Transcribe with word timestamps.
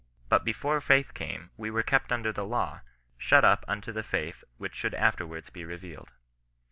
"But 0.31 0.43
before 0.43 0.81
faith 0.81 1.13
came 1.13 1.51
we 1.57 1.69
were 1.69 1.83
kept 1.83 2.11
under 2.11 2.31
the 2.33 2.43
law, 2.43 2.81
shut 3.19 3.45
up 3.45 3.63
unto 3.67 3.91
the 3.91 4.01
faith 4.01 4.43
which 4.57 4.73
should 4.73 4.95
afterwards 4.95 5.51
be 5.51 5.63
revealed. 5.63 6.09